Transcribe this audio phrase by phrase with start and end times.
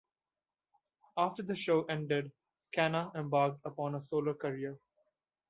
[1.15, 2.31] After the show ended,
[2.71, 4.79] Kana embarked upon a solo career.